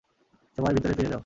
সবাই 0.57 0.73
ভিতরে 0.73 0.93
ফিরে 0.93 1.09
যাও। 1.09 1.19